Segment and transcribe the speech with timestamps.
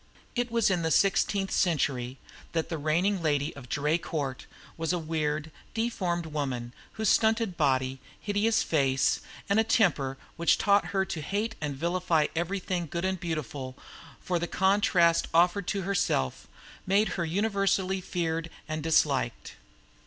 [0.35, 2.17] It was in the sixteenth century
[2.53, 7.99] that the reigning lady of Draye Court was a weird, deformed woman, whose stunted body,
[8.19, 13.19] hideous face, and a temper which taught her to hate and vilify everything good and
[13.19, 13.77] beautiful
[14.19, 16.47] for the contrast offered to herself,
[16.87, 19.53] made her universally feared and disliked.